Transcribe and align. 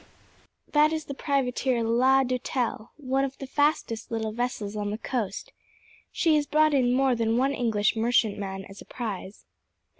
"That 0.71 0.91
is 0.91 1.05
the 1.05 1.13
privateer 1.13 1.83
La 1.83 2.23
Doutelle, 2.23 2.89
one 2.97 3.23
of 3.23 3.37
the 3.37 3.45
fastest 3.45 4.09
little 4.09 4.31
vessels 4.31 4.75
on 4.75 4.89
the 4.89 4.97
coast. 4.97 5.53
She 6.11 6.35
has 6.37 6.47
brought 6.47 6.73
in 6.73 6.91
more 6.95 7.13
than 7.13 7.37
one 7.37 7.53
English 7.53 7.95
merchantman 7.95 8.65
as 8.67 8.81
a 8.81 8.85
prize." 8.85 9.45